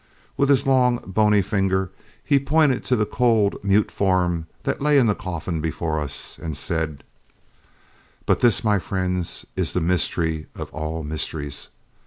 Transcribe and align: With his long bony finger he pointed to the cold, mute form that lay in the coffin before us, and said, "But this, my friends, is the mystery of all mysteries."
With 0.35 0.49
his 0.49 0.65
long 0.65 0.97
bony 1.05 1.43
finger 1.43 1.91
he 2.25 2.39
pointed 2.39 2.83
to 2.85 2.95
the 2.95 3.05
cold, 3.05 3.57
mute 3.63 3.91
form 3.91 4.47
that 4.63 4.81
lay 4.81 4.97
in 4.97 5.05
the 5.05 5.13
coffin 5.13 5.61
before 5.61 5.99
us, 5.99 6.39
and 6.39 6.57
said, 6.57 7.03
"But 8.25 8.39
this, 8.39 8.63
my 8.63 8.79
friends, 8.79 9.45
is 9.55 9.73
the 9.73 9.79
mystery 9.79 10.47
of 10.55 10.71
all 10.73 11.03
mysteries." 11.03 11.67